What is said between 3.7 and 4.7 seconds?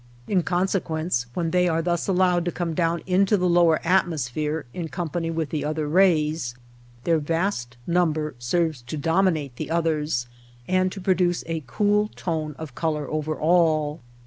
atmosphere